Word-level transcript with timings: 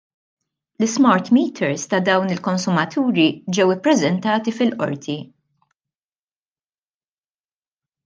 L-ismart 0.79 1.25
meters 1.37 1.83
ta' 1.91 1.99
dawn 2.07 2.33
il-konsumaturi 2.37 3.27
ġew 3.59 3.75
ippreżentati 3.75 4.57
fil-Qorti. 4.57 5.19